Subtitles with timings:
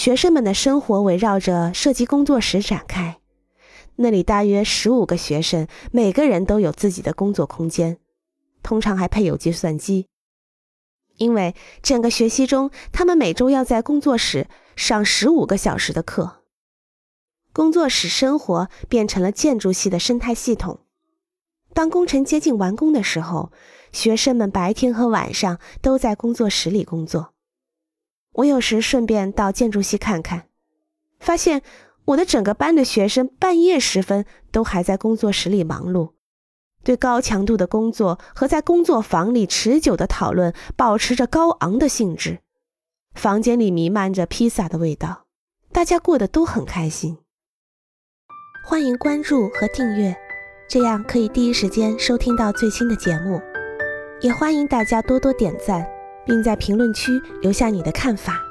[0.00, 3.20] 学生们的生活围绕着设计工作室展开。
[3.96, 7.98] 那里大约十五个学生，每个人都有自己的工作空间，
[8.62, 10.06] 通常还配有计算机。
[11.18, 16.44] 因为整个学期中，他们每周要在工作室上十五个小时的课。
[17.52, 20.80] 工作室生活变成了建筑系的生态系统。
[21.74, 23.52] 当工程接近完工的时候，
[23.92, 27.34] 学生们白天和晚上都在工作室里工作。
[28.32, 30.46] 我有时顺便到建筑系看看，
[31.18, 31.62] 发现
[32.06, 36.12] 我的整个班的学生半夜时分都还在工作室里忙碌。
[36.82, 42.38] 对高强度的工作和在工作房里持久的讨论保持着高昂的兴致，
[43.14, 45.26] 房间里弥漫着披萨的味道，
[45.72, 47.18] 大家过得都很开心。
[48.64, 50.16] 欢迎关注和订阅，
[50.70, 53.38] 这样可以第一时间收听到最新的节目。
[54.22, 55.86] 也欢迎大家多多点赞，
[56.24, 58.49] 并在评论区留下你的看法。